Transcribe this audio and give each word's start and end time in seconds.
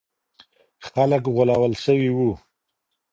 خلګ 0.87 1.23
غولول 1.35 1.73
سوي 1.85 2.09
وو. 2.15 2.31